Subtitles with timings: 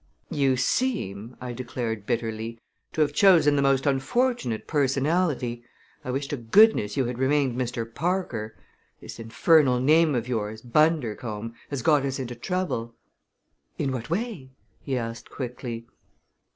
[0.31, 2.59] "You seem," I declared bitterly,
[2.93, 5.63] "to have chosen the most unfortunate personality!
[6.03, 7.85] I wish to goodness you had remained Mr.
[7.93, 8.57] Parker!
[8.99, 12.95] This infernal name of yours, Bundercombe, has got us into trouble."
[13.77, 14.49] "In what way?"
[14.81, 15.85] he asked quickly.